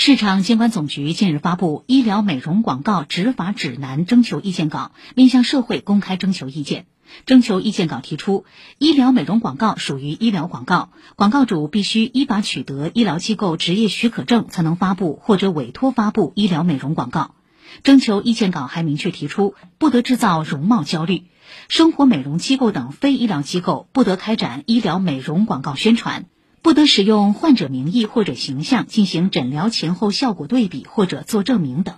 [0.00, 6.86] 市场监管总局近日发布《医疗美容广告执法指南》征求意见稿，面向社会公开征求意见。
[7.26, 8.44] 征求意见稿提出，
[8.78, 17.34] 医疗美容广告属于医疗广告，广告主必须依法取得医疗机构执业许可证，才能发布或者委托发布医疗美容广告。
[17.82, 21.24] 征求意见稿还明确提出，不得制造容貌焦虑，
[21.68, 26.26] 生活美容机构等非医疗机构不得开展医疗美容广告宣传。
[26.62, 31.94] 不得使用患者名义或者形象进行诊疗前后效果对比或者做证明等。